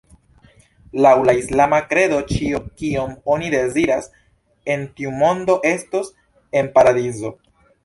Laŭ 1.05 1.11
la 1.29 1.35
islama 1.39 1.79
kredo, 1.91 2.21
ĉio 2.31 2.61
kion 2.79 3.13
oni 3.35 3.53
deziras 3.57 4.09
en 4.77 4.89
tiu 4.97 5.15
mondo 5.21 5.61
estos 5.75 6.13
en 6.63 6.75
Paradizo. 6.81 7.35